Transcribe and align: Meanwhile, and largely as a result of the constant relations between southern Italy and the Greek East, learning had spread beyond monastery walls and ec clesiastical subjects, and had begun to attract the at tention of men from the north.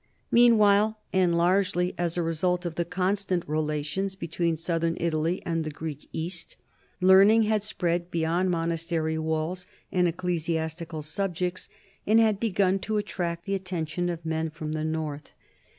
Meanwhile, 0.31 0.97
and 1.13 1.37
largely 1.37 1.93
as 1.95 2.17
a 2.17 2.23
result 2.23 2.65
of 2.65 2.73
the 2.73 2.85
constant 2.85 3.47
relations 3.47 4.15
between 4.15 4.57
southern 4.57 4.97
Italy 4.99 5.43
and 5.45 5.63
the 5.63 5.69
Greek 5.69 6.09
East, 6.11 6.57
learning 7.01 7.43
had 7.43 7.61
spread 7.61 8.09
beyond 8.09 8.49
monastery 8.49 9.19
walls 9.19 9.67
and 9.91 10.07
ec 10.07 10.17
clesiastical 10.17 11.03
subjects, 11.03 11.69
and 12.07 12.19
had 12.19 12.39
begun 12.39 12.79
to 12.79 12.97
attract 12.97 13.45
the 13.45 13.53
at 13.53 13.63
tention 13.65 14.09
of 14.09 14.25
men 14.25 14.49
from 14.49 14.71
the 14.71 14.83
north. 14.83 15.29